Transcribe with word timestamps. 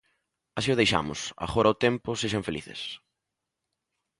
Así 0.57 0.69
o 0.73 0.79
deixamos; 0.81 1.19
agora 1.45 1.73
o 1.73 1.79
tempo, 1.85 2.09
sexan 2.21 2.47
felices. 2.47 2.81